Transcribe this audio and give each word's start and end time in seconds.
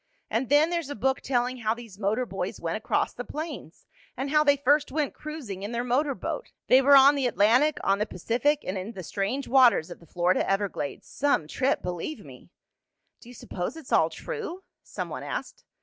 And 0.31 0.49
then 0.49 0.71
there's 0.71 0.89
a 0.89 0.95
book 0.95 1.21
telling 1.21 1.57
how 1.57 1.75
these 1.75 1.99
motor 1.99 2.25
boys 2.25 2.59
went 2.59 2.75
across 2.75 3.13
the 3.13 3.23
plains, 3.23 3.85
and 4.17 4.31
how 4.31 4.43
they 4.43 4.57
first 4.57 4.91
went 4.91 5.13
cruising 5.13 5.61
in 5.61 5.73
their 5.73 5.83
motor 5.83 6.15
boat. 6.15 6.49
They 6.69 6.81
were 6.81 6.95
on 6.97 7.13
the 7.13 7.27
Atlantic, 7.27 7.77
on 7.83 7.99
the 7.99 8.07
Pacific, 8.07 8.63
and 8.65 8.79
in 8.79 8.93
the 8.93 9.03
strange 9.03 9.47
waters 9.47 9.91
of 9.91 9.99
the 9.99 10.07
Florida 10.07 10.49
Everglades. 10.49 11.05
Some 11.07 11.47
trip, 11.47 11.83
believe 11.83 12.25
me!" 12.25 12.49
"Do 13.19 13.29
you 13.29 13.35
s'pose 13.35 13.77
it's 13.77 13.91
all 13.91 14.09
true?" 14.09 14.63
some 14.81 15.07
one 15.09 15.21
asked. 15.21 15.65